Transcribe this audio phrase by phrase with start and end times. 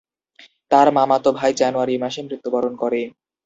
[0.71, 3.01] তার মামাতো ভাই জানুয়ারি মাসে মৃত্যুবরণ করে।